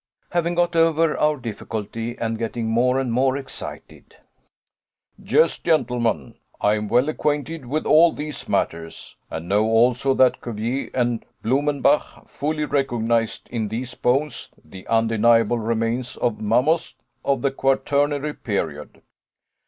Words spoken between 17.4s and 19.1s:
the Quaternary period.